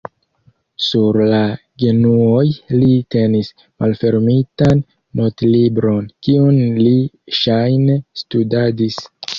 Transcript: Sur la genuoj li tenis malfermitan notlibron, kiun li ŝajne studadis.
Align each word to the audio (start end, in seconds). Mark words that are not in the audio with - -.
Sur 0.85 1.19
la 1.33 1.41
genuoj 1.83 2.47
li 2.77 2.89
tenis 3.17 3.53
malfermitan 3.83 4.83
notlibron, 5.21 6.13
kiun 6.25 6.61
li 6.83 6.99
ŝajne 7.45 8.05
studadis. 8.25 9.05